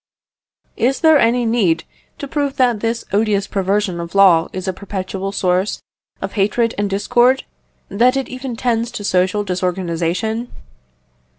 [0.77, 1.83] Is there any need
[2.17, 5.79] to prove that this odious perversion of law is a perpetual source
[6.23, 7.43] of hatred and discord,
[7.87, 10.51] that it even tends to social disorganisation?